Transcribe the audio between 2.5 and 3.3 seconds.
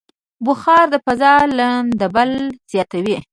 زیاتوي.